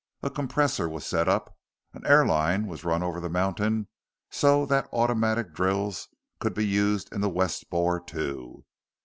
[0.23, 1.55] A compressor was set up.
[1.93, 3.87] An air line was run over the mountain
[4.31, 6.07] so that automatic drills
[6.39, 8.65] could be used in the west bore, too.